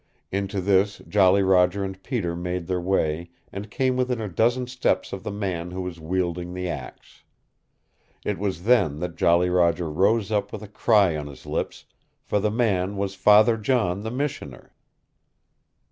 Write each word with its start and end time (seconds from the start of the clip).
Into 0.31 0.61
this 0.61 0.97
Jolly 1.07 1.43
Roger 1.43 1.83
and 1.83 2.01
Peter 2.01 2.35
made 2.35 2.65
their 2.65 2.81
way 2.81 3.29
and 3.51 3.69
came 3.69 3.95
within 3.95 4.19
a 4.19 4.27
dozen 4.27 4.65
steps 4.65 5.13
of 5.13 5.21
the 5.21 5.29
man 5.29 5.69
who 5.69 5.83
was 5.83 5.99
wielding 5.99 6.55
the 6.55 6.67
axe. 6.67 7.21
It 8.25 8.39
was 8.39 8.63
then 8.63 8.97
that 8.97 9.15
Jolly 9.15 9.51
Roger 9.51 9.91
rose 9.91 10.31
up 10.31 10.51
with 10.51 10.63
a 10.63 10.67
cry 10.67 11.15
on 11.15 11.27
his 11.27 11.45
lips, 11.45 11.85
for 12.23 12.39
the 12.39 12.49
man 12.49 12.97
was 12.97 13.13
Father 13.13 13.57
John 13.57 14.01
the 14.01 14.09
Missioner. 14.09 14.73